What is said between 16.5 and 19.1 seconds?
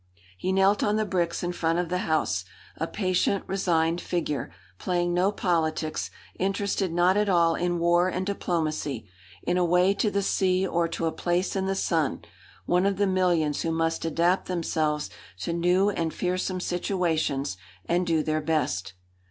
situations and do their best.